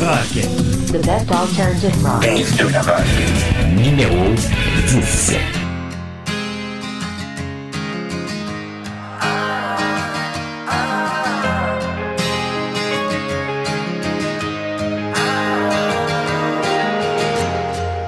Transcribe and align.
Rock. 0.00 0.28
The 0.28 1.00
best 1.04 1.30
alternative 1.30 2.04
rock. 2.04 2.22
Numéro 3.74 4.36
10. 4.36 5.40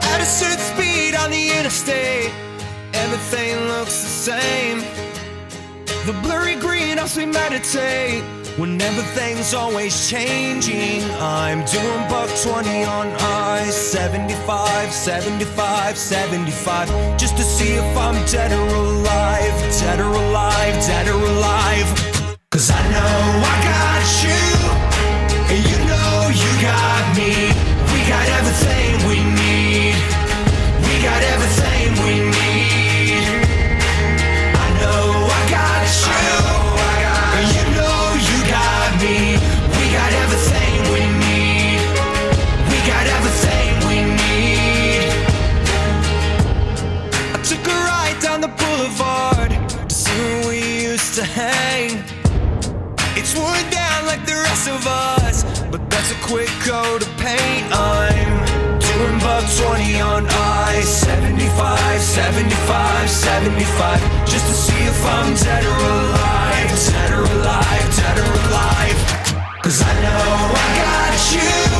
At 0.02 0.20
a 0.20 0.24
certain 0.24 0.58
speed 0.58 1.14
on 1.14 1.30
the 1.30 1.50
interstate, 1.58 2.30
everything 2.92 3.56
looks 3.68 4.02
the 4.02 4.08
same. 4.08 4.78
The 6.06 6.12
blurry 6.22 6.56
green 6.56 6.98
helps 6.98 7.16
me 7.16 7.26
meditate 7.26 8.22
when 8.56 8.80
everything's 8.80 9.54
always 9.54 10.08
changing. 10.10 11.02
I'm 11.20 11.64
doing 11.66 12.08
buck 12.08 12.30
20 12.42 12.84
on 12.84 13.08
I 13.18 13.64
75, 13.70 14.92
75, 14.92 15.96
75, 15.98 17.18
just 17.18 17.36
to 17.36 17.42
see 17.42 17.74
if 17.74 17.96
I'm 17.96 18.14
dead 18.26 18.52
or 18.52 18.74
alive, 18.74 19.56
dead 19.80 20.00
or 20.00 20.12
alive, 20.12 20.74
dead 20.86 21.08
or 21.08 21.22
alive. 21.22 22.36
Cause 22.50 22.70
I 22.70 22.82
know 22.90 23.42
I 23.44 23.65
quick 56.26 56.48
coat 56.66 57.02
of 57.02 57.16
paint. 57.18 57.66
I'm 57.70 58.78
doing 58.80 59.18
buck 59.20 59.44
20 59.46 60.00
on 60.00 60.26
I 60.28 60.80
75, 60.82 62.00
75, 62.00 63.10
75, 63.10 64.00
just 64.26 64.46
to 64.46 64.54
see 64.54 64.82
if 64.84 65.06
I'm 65.06 65.34
dead 65.34 65.64
or 65.64 65.76
alive, 65.76 66.70
dead 66.90 67.12
or 67.12 67.22
alive, 67.22 67.86
dead 67.96 68.18
or 68.18 68.32
alive. 68.42 68.98
Cause 69.62 69.82
I 69.82 69.92
know 70.02 70.26
I 70.54 70.68
got 70.82 71.14
you, 71.34 71.75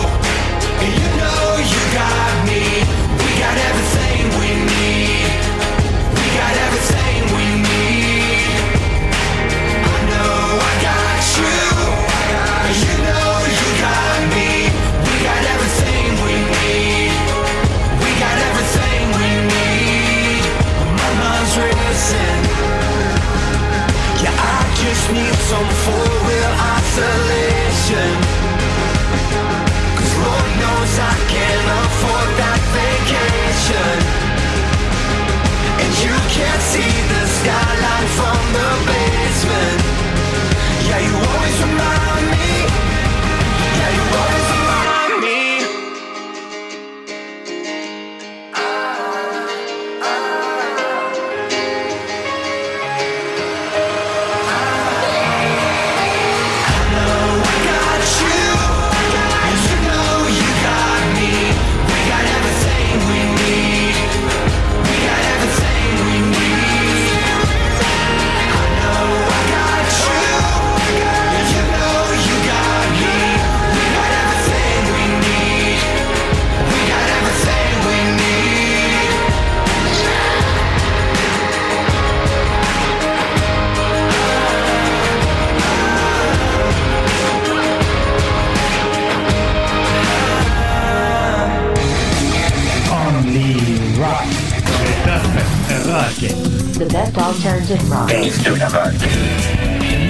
rock. 96.23 96.31
The 96.79 96.87
best 96.87 97.17
alternative 97.19 97.91
rock. 97.91 98.09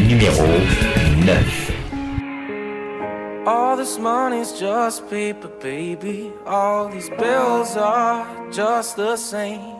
Numéro 0.09 0.47
9. 1.25 3.47
All 3.47 3.77
this 3.77 3.99
money's 3.99 4.53
just 4.53 5.09
paper, 5.09 5.49
baby. 5.61 6.33
All 6.47 6.89
these 6.89 7.09
bills 7.11 7.77
are 7.77 8.27
just 8.51 8.97
the 8.97 9.17
same. 9.17 9.77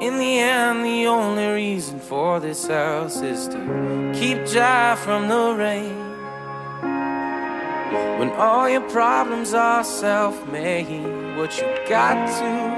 In 0.00 0.18
the 0.18 0.38
end, 0.38 0.84
the 0.84 1.06
only 1.06 1.46
reason 1.46 2.00
for 2.00 2.40
this 2.40 2.66
house 2.66 3.20
is 3.22 3.46
to 3.48 4.12
keep 4.14 4.44
dry 4.46 4.96
from 4.96 5.28
the 5.28 5.54
rain. 5.56 5.94
When 8.18 8.30
all 8.30 8.68
your 8.68 8.82
problems 8.90 9.54
are 9.54 9.84
self 9.84 10.34
made, 10.50 11.06
what 11.36 11.56
you 11.58 11.66
got 11.88 12.26
to 12.38 12.73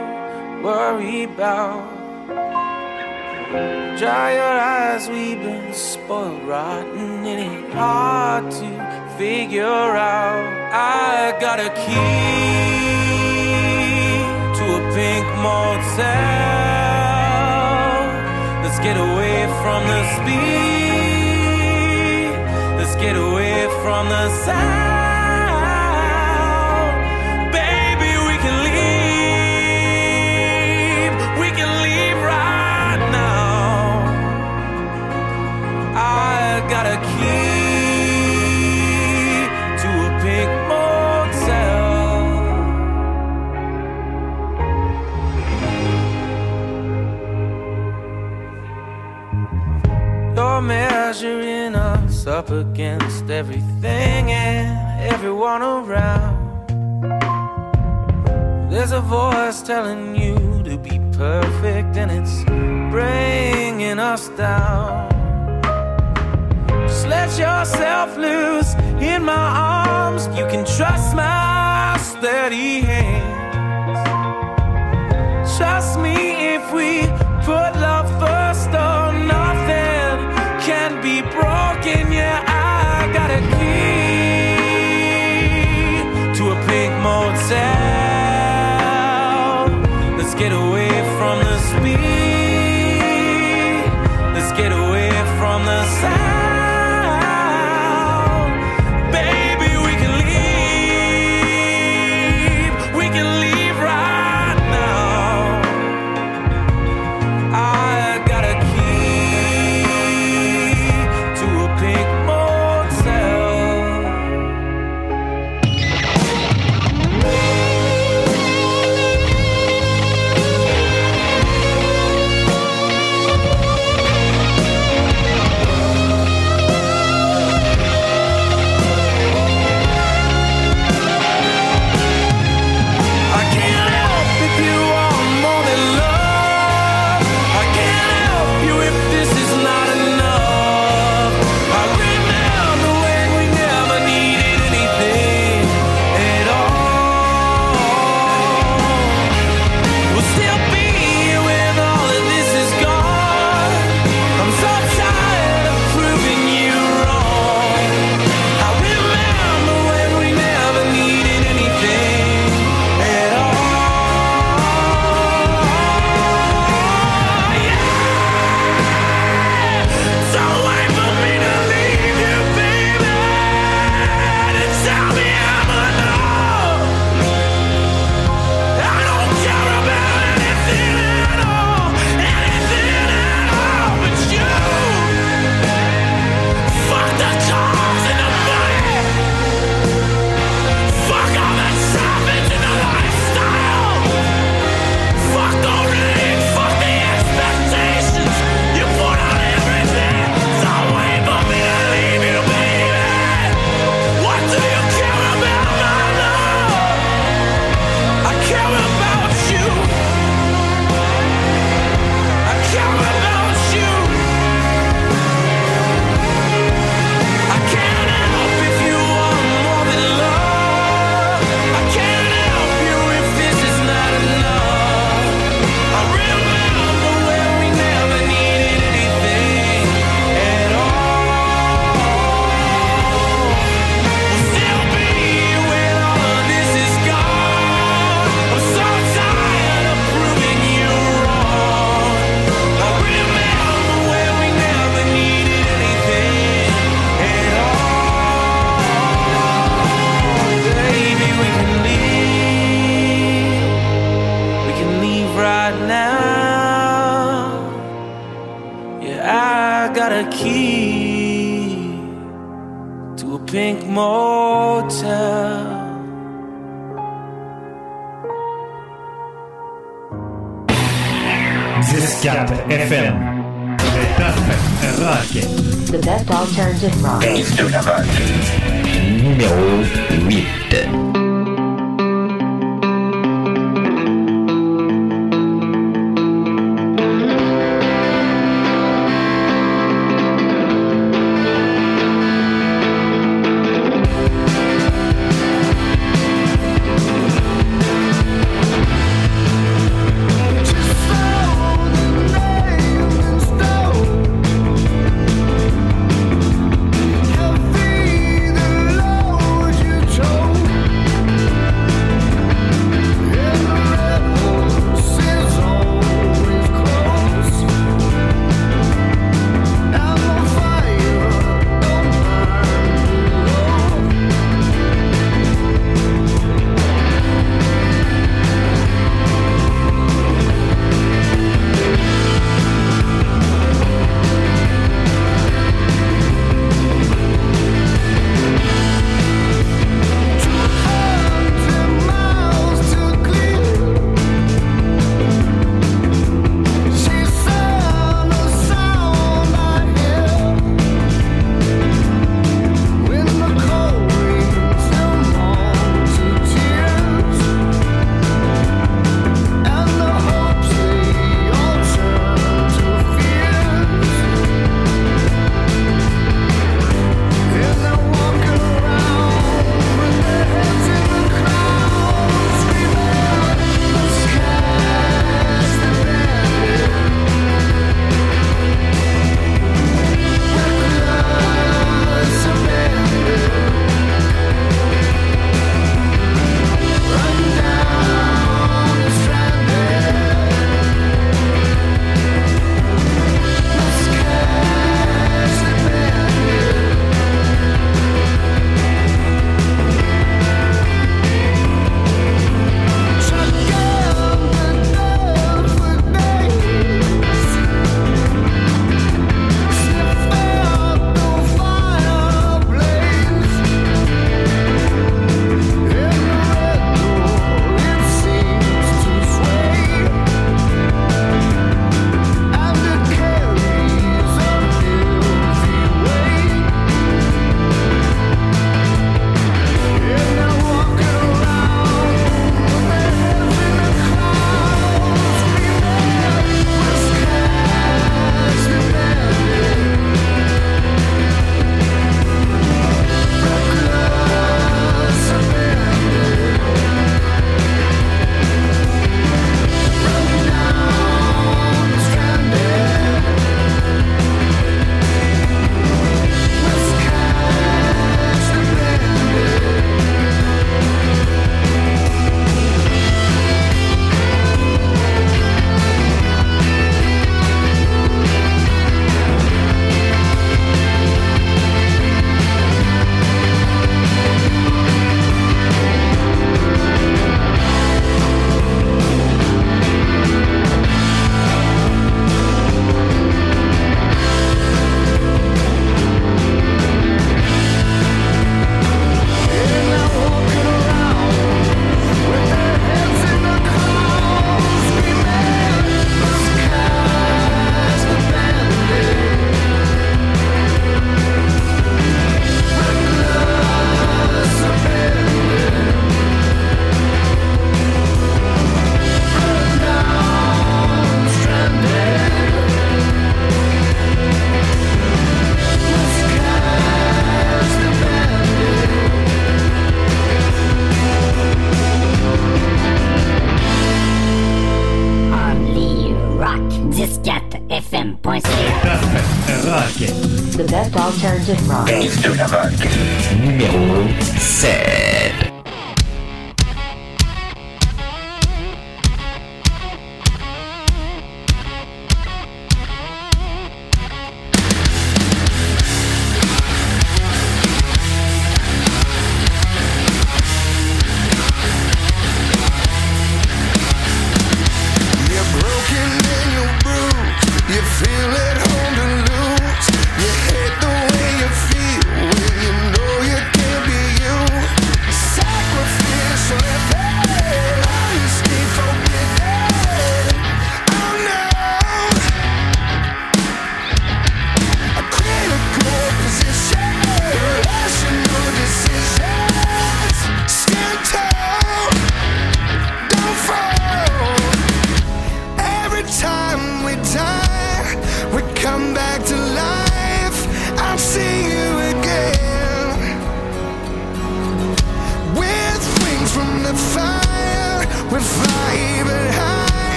worry 0.67 1.23
about? 1.23 1.87
Dry 4.01 4.29
your 4.41 4.57
eyes, 4.75 5.09
we've 5.09 5.39
been 5.39 5.73
spoiled 5.73 6.43
rotten. 6.43 7.25
It 7.25 7.39
ain't 7.47 7.73
hard 7.73 8.51
to 8.51 8.69
figure 9.17 9.65
out. 9.65 10.49
I 10.73 11.39
got 11.47 11.59
a 11.61 11.71
key 11.85 11.95
to 14.59 14.65
a 14.79 14.81
pink 14.97 15.27
motel. 15.47 16.07
Let's 18.63 18.81
get 18.87 18.97
away 19.09 19.39
from 19.63 19.81
the 19.93 20.01
speed. 20.17 21.57
Let's 22.79 22.97
get 22.97 23.15
away 23.15 23.57
from 23.83 24.03
the 24.09 24.25
sound. 24.45 25.06
Measuring 50.63 51.75
us 51.77 52.27
up 52.27 52.51
against 52.51 53.31
everything 53.31 54.33
and 54.33 55.01
everyone 55.01 55.63
around. 55.63 56.67
There's 58.71 58.91
a 58.91 59.01
voice 59.01 59.61
telling 59.63 60.17
you 60.17 60.63
to 60.65 60.79
be 60.79 60.99
perfect, 61.13 61.97
and 61.97 62.11
it's 62.11 62.43
bringing 62.91 63.99
us 63.99 64.29
down. 64.31 65.11
Just 66.89 67.07
let 67.07 67.39
yourself 67.39 68.17
loose 68.17 68.75
in 69.01 69.25
my 69.25 69.35
arms. 69.35 70.27
You 70.29 70.47
can 70.47 70.65
trust 70.65 71.15
my 71.15 71.97
steady 72.01 72.81
hands. 72.81 73.37
Trust 75.57 76.01
me 76.01 76.55
if 76.55 76.73
we 76.73 77.26
away 90.57 90.89
from 91.19 91.39
the 91.45 91.59
speed. 91.59 92.26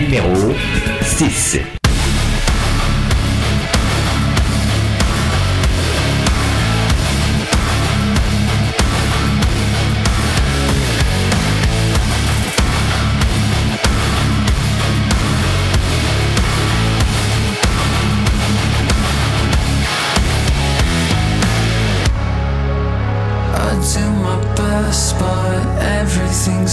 Numéro 0.00 0.54
6. 1.02 1.79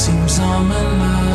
Seems 0.07 0.39
ominous. 0.39 1.26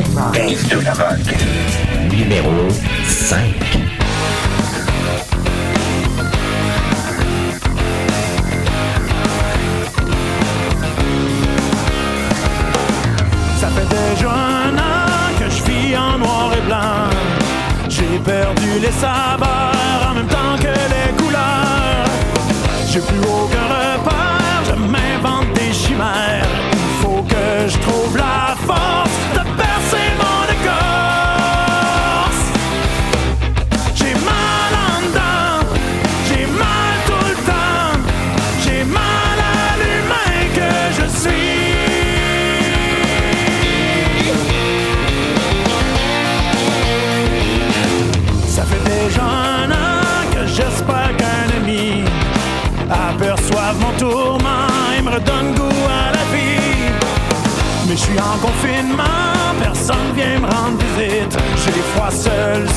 de 0.00 0.84
la 0.84 0.92
vague. 0.92 1.36
Numéro 2.10 2.68
5. 3.06 3.40
Ça 13.58 13.68
fait 13.68 13.88
déjà 13.88 14.30
un 14.30 14.76
an 14.76 15.38
que 15.38 15.48
je 15.48 15.62
vis 15.64 15.96
en 15.96 16.18
noir 16.18 16.50
et 16.56 16.66
blanc. 16.66 17.08
J'ai 17.88 18.18
perdu 18.18 18.78
les 18.80 18.92
sabbats 18.92 19.55
confinement, 58.40 59.54
personne 59.60 60.12
vient 60.14 60.38
me 60.40 60.46
rendre 60.46 60.78
visite. 60.96 61.36
J'ai 61.64 61.82
froid 61.94 62.10
seul 62.10 62.68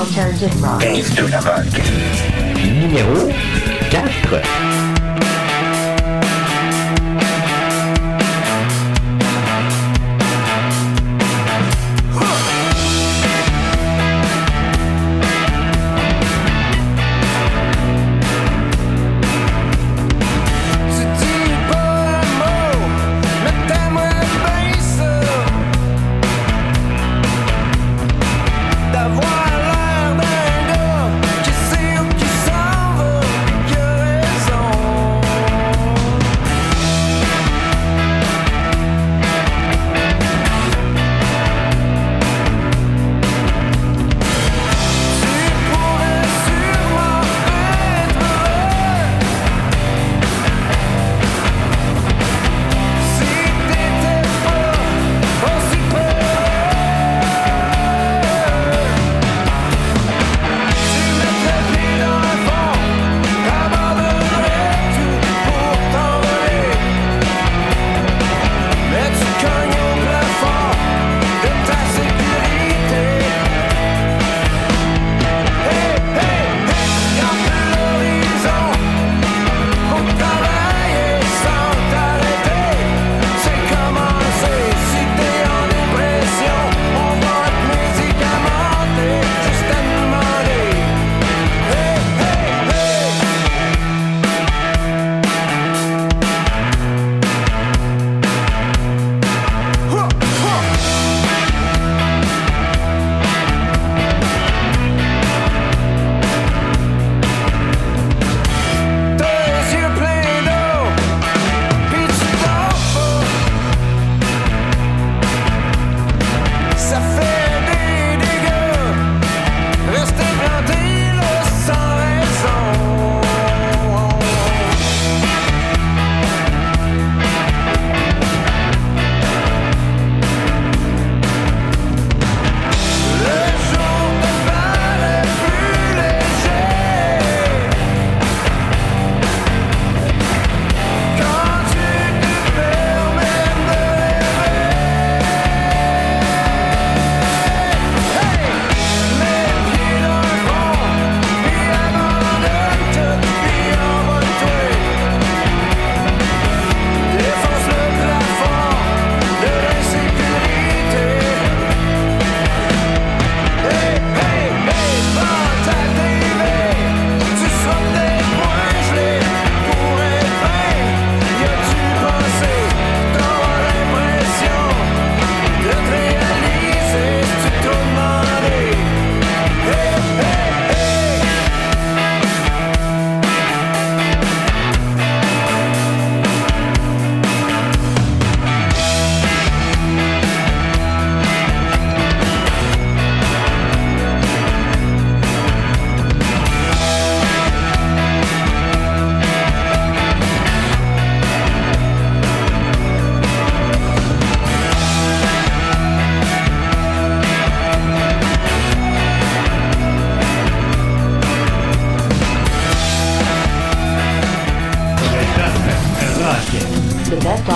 Alternative 0.00 0.50
Rock. 0.62 0.82
Numéro 2.80 3.28
4. 3.90 4.69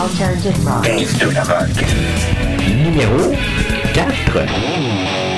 Alternative 0.04 0.54
Rock. 0.66 0.82
Base 0.82 1.18
de 1.18 1.30
la 1.32 1.44
rock. 1.44 1.70
Numéro 2.82 3.32
4. 3.94 5.33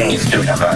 Alternative 0.00 0.60
rock. 0.60 0.69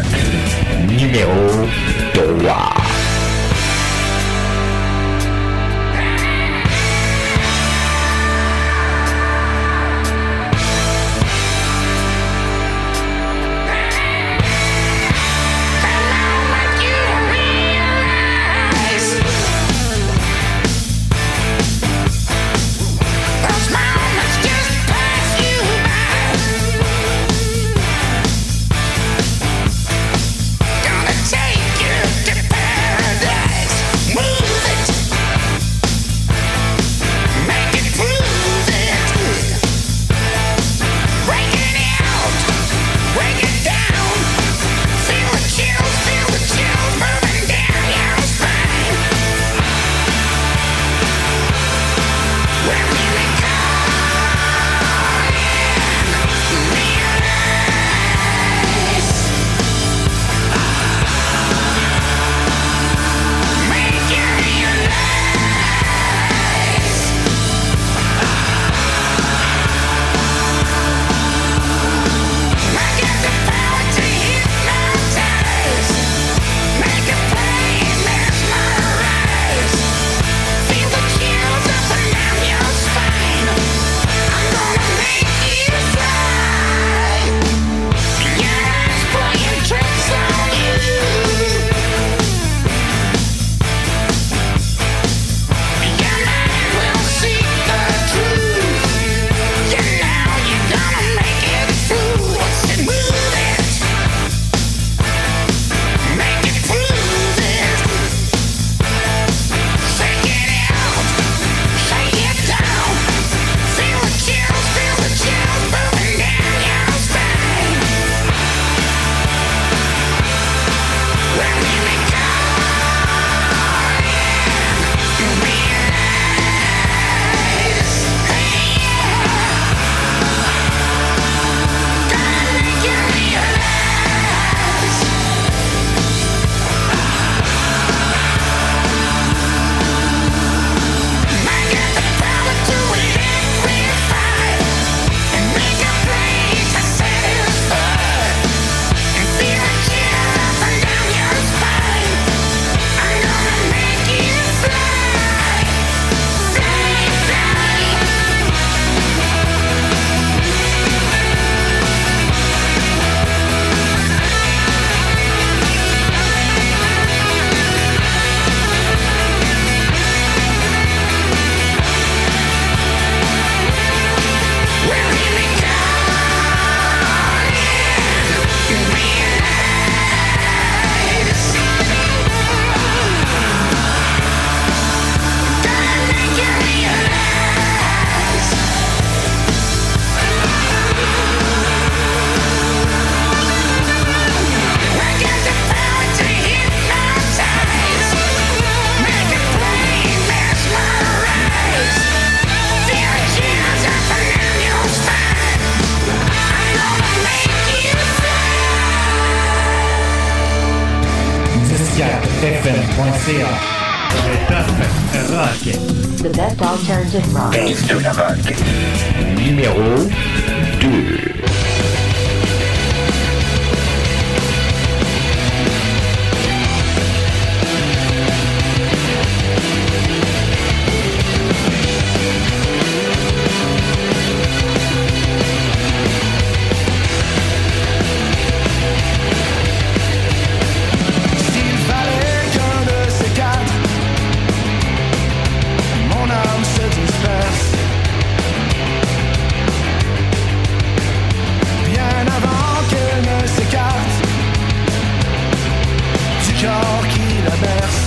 Qui 257.15 257.29
la 257.47 257.57
berce. 257.65 258.05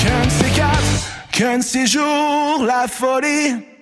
Qu'un 0.00 0.24
de 0.26 0.30
ces 0.30 0.50
quatre, 0.60 0.94
qu'un 1.32 1.58
de 1.58 1.62
ces 1.62 1.86
jours, 1.86 2.64
la 2.64 2.86
folie. 2.88 3.77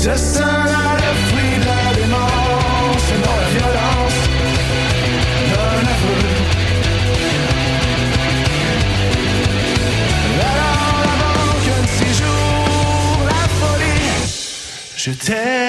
Ce 0.00 0.14
sera 0.16 0.94
le 0.94 1.10
fruit 1.26 1.58
de 1.58 1.66
la 1.66 1.92
démence 1.92 3.06
et 3.14 3.20
la 3.26 3.38
violence 3.54 4.20
d'un 5.50 5.80
aveu. 5.94 6.20
Alors, 10.50 11.02
avant 11.14 11.52
qu'un 11.64 11.82
de 11.82 11.92
ces 11.98 12.12
jours, 12.22 13.20
la 13.26 13.44
folie, 13.58 14.22
je 14.96 15.10
t'aime. 15.10 15.67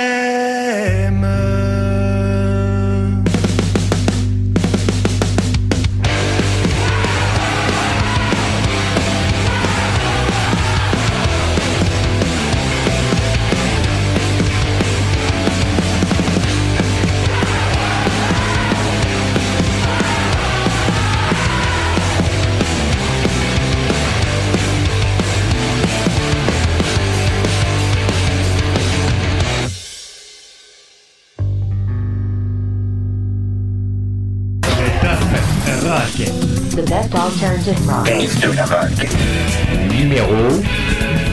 Numéro 39.92 40.62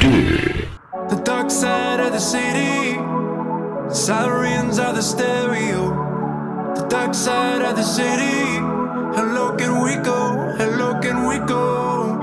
2. 0.01 0.67
The 1.09 1.23
dark 1.23 1.51
side 1.53 2.01
of 2.01 2.11
the 2.13 2.19
city. 2.19 2.99
Sirens 3.95 4.81
are 4.81 4.93
the 4.93 5.03
stereo. 5.03 5.95
The 6.75 6.85
dark 6.89 7.15
side 7.15 7.63
of 7.63 7.77
the 7.77 7.85
city. 7.85 8.59
Hello, 9.15 9.55
can 9.55 9.81
we 9.85 9.95
go? 10.03 10.35
Hello, 10.59 10.99
can 11.01 11.29
we 11.29 11.39
go? 11.47 12.19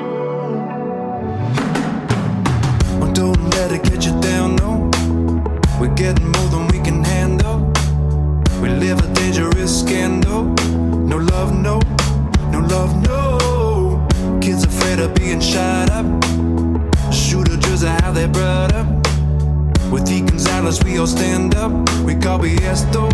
Oh, 3.02 3.12
don't 3.14 3.42
let 3.52 3.72
it 3.72 3.84
get 3.84 4.06
you 4.06 4.20
down, 4.20 4.58
no. 4.58 4.92
We're 5.80 5.96
getting 5.96 6.30
more 6.30 6.50
than 6.50 6.68
we 6.68 6.80
can 6.84 7.06
handle. 7.06 7.72
We 8.62 8.68
live 8.68 9.00
a 9.00 9.08
dangerous 9.14 9.80
scandal. 9.80 10.44
No 11.08 11.18
love, 11.20 11.54
no. 11.54 11.80
No 12.52 12.60
love, 12.60 12.94
no. 13.08 13.23
Afraid 14.94 15.06
of 15.06 15.16
being 15.16 15.40
shot 15.40 15.90
up. 15.90 16.06
Shooter 17.12 17.58
just 17.58 17.84
how 17.84 18.12
they 18.12 18.28
brought 18.28 18.74
up. 18.74 18.86
With 19.92 20.08
E. 20.12 20.22
Gonzalez, 20.22 20.84
we 20.84 21.00
all 21.00 21.08
stand 21.08 21.56
up. 21.56 21.72
We 22.02 22.14
call 22.14 22.38
BS 22.38 22.92
though. 22.94 23.10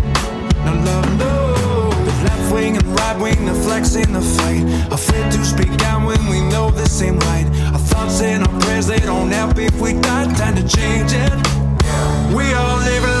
No 0.66 0.72
love, 0.84 1.18
no. 1.18 1.88
Left 2.24 2.52
wing 2.52 2.76
and 2.76 2.86
right 2.98 3.18
wing, 3.18 3.46
the 3.46 3.54
flex 3.54 3.94
in 3.94 4.12
the 4.12 4.20
fight. 4.20 4.62
Afraid 4.92 5.32
to 5.32 5.42
speak 5.42 5.74
down 5.78 6.04
when 6.04 6.22
we 6.26 6.42
know 6.50 6.70
this 6.70 7.00
ain't 7.00 7.24
right. 7.24 7.46
Our 7.72 7.78
thoughts 7.78 8.20
and 8.20 8.46
our 8.46 8.60
prayers, 8.60 8.86
they 8.86 9.00
don't 9.00 9.30
help 9.30 9.56
if 9.56 9.80
we 9.80 9.94
die. 9.94 10.30
Time 10.34 10.56
to 10.56 10.68
change 10.68 11.12
it. 11.14 11.32
We 12.36 12.52
all 12.52 12.76
living 12.76 13.19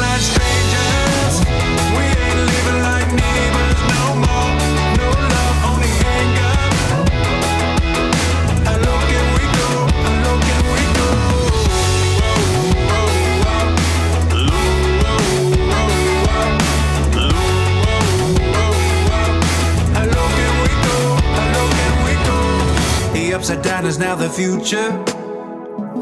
the 24.20 24.28
future. 24.28 24.90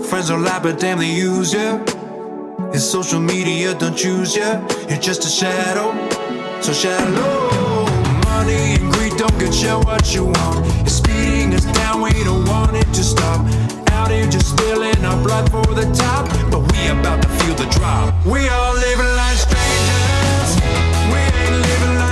Friends 0.08 0.28
don't 0.28 0.42
lie, 0.42 0.58
but 0.58 0.80
damn, 0.80 0.98
they 0.98 1.12
use 1.12 1.52
you. 1.52 1.84
It's 2.74 2.82
social 2.82 3.20
media, 3.20 3.74
don't 3.74 3.96
choose 3.96 4.34
you. 4.34 4.50
You're 4.88 4.98
just 4.98 5.24
a 5.24 5.28
shadow, 5.28 5.94
so 6.60 6.72
shallow. 6.72 7.86
money 8.24 8.74
and 8.74 8.92
greed 8.92 9.12
don't 9.16 9.38
get 9.38 9.54
you 9.62 9.78
what 9.86 10.12
you 10.14 10.24
want. 10.24 10.66
It's 10.82 10.94
speeding 10.94 11.54
us 11.54 11.64
down, 11.78 12.00
we 12.00 12.10
don't 12.24 12.44
want 12.46 12.74
it 12.76 12.92
to 12.92 13.04
stop. 13.04 13.46
Out 13.92 14.10
here 14.10 14.26
just 14.26 14.50
spilling 14.50 15.04
our 15.04 15.22
blood 15.22 15.48
for 15.52 15.72
the 15.72 15.86
top, 15.94 16.26
but 16.50 16.60
we 16.72 16.88
about 16.88 17.22
to 17.22 17.28
feel 17.38 17.54
the 17.54 17.66
drop. 17.78 18.12
We 18.26 18.48
all 18.48 18.74
living 18.74 19.12
like 19.22 19.38
strangers. 19.46 20.50
We 21.12 21.20
ain't 21.38 21.56
living 21.68 21.94
like 22.02 22.07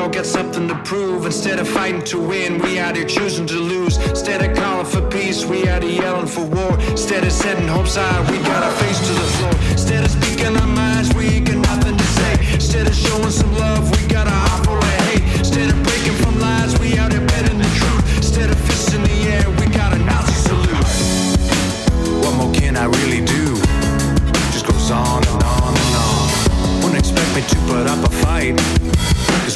all 0.00 0.08
got 0.08 0.24
something 0.24 0.66
to 0.66 0.74
prove. 0.82 1.26
Instead 1.26 1.58
of 1.58 1.68
fighting 1.68 2.02
to 2.02 2.18
win, 2.18 2.58
we 2.62 2.78
out 2.78 2.96
here 2.96 3.04
choosing 3.04 3.46
to 3.46 3.58
lose. 3.58 3.98
Instead 4.08 4.40
of 4.42 4.56
calling 4.56 4.86
for 4.86 5.02
peace, 5.10 5.44
we 5.44 5.68
out 5.68 5.82
here 5.82 6.02
yelling 6.02 6.26
for 6.26 6.44
war. 6.44 6.78
Instead 6.90 7.22
of 7.24 7.32
setting 7.32 7.68
hopes 7.68 7.96
high, 7.96 8.20
we 8.30 8.38
got 8.38 8.62
our 8.62 8.72
face 8.82 8.98
to 9.06 9.12
the 9.12 9.28
floor. 9.36 9.54
Instead 9.72 10.04
of 10.04 10.10
speaking 10.10 10.56
our 10.56 10.66
minds, 10.66 11.14
we 11.14 11.26
ain't 11.26 11.46
got 11.46 11.58
nothing 11.58 11.96
to 11.96 12.04
say. 12.04 12.54
Instead 12.54 12.86
of 12.86 12.94
showing 12.94 13.30
some 13.30 13.52
love, 13.54 13.90
we 13.90 14.06
got 14.08 14.26
a 14.26 14.49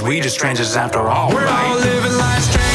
we 0.05 0.21
just 0.21 0.37
strangers 0.37 0.77
after 0.77 1.01
all. 1.09 1.33
We're 1.33 1.47
all 1.47 1.77
living 1.77 2.17
like 2.19 2.43
strangers. 2.43 2.74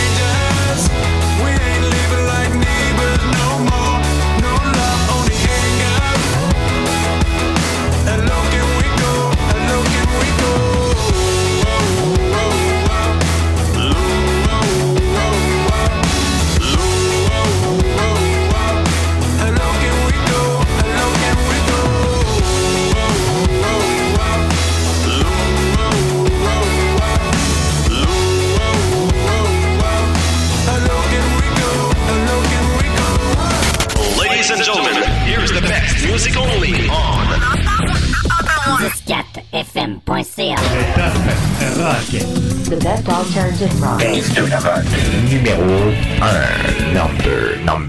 Alternative 43.89 44.63
rock. 44.63 44.85
Numéro 45.31 45.91
1. 46.21 46.93
Number, 46.93 47.57
number 47.63 47.88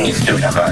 alternative 0.00 0.30
rock. 0.30 0.30
Numéro 0.34 0.69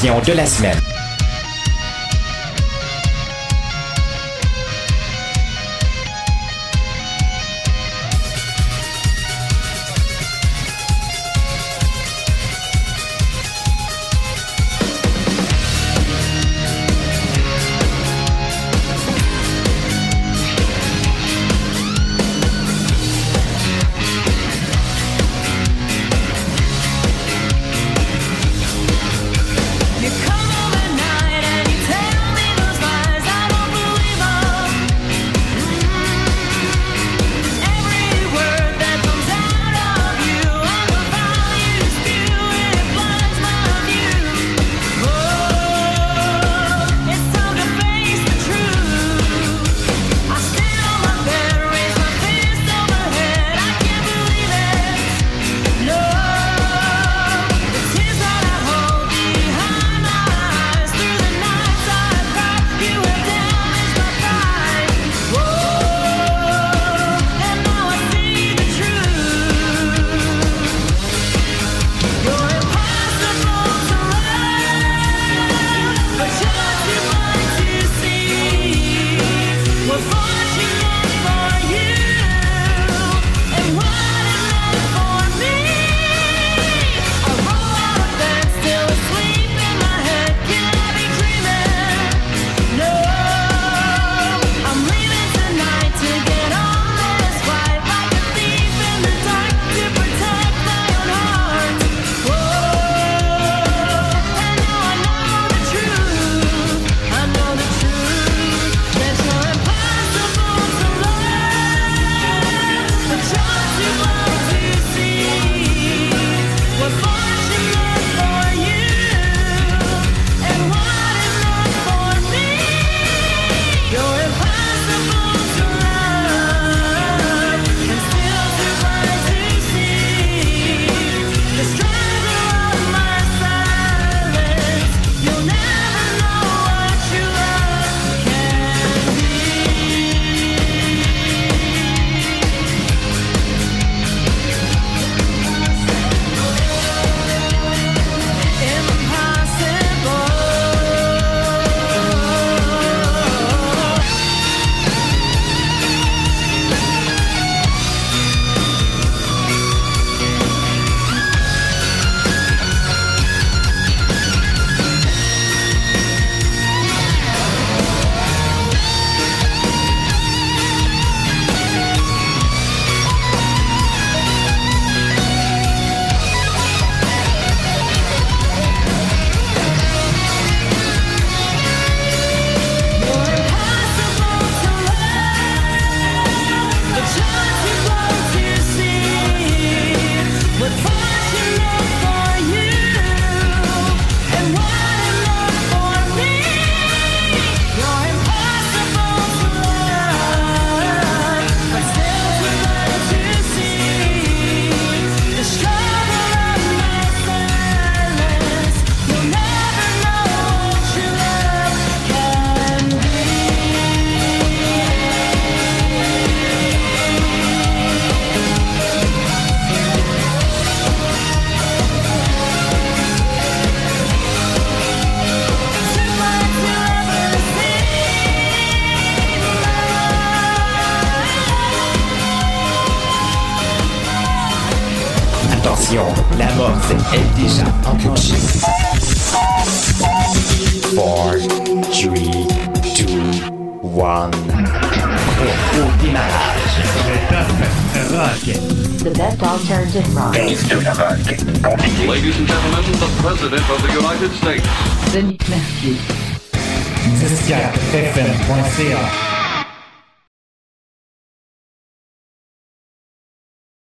de 0.00 0.32
la 0.32 0.46
semaine. 0.46 0.97